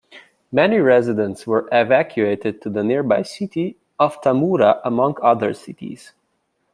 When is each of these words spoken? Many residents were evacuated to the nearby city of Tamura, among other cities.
Many 0.51 0.79
residents 0.79 1.45
were 1.45 1.69
evacuated 1.71 2.59
to 2.63 2.71
the 2.71 2.83
nearby 2.83 3.21
city 3.21 3.77
of 3.99 4.19
Tamura, 4.23 4.81
among 4.83 5.17
other 5.21 5.53
cities. 5.53 6.11